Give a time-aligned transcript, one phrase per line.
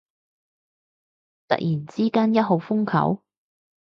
[1.47, 3.21] 突然之間一號風球？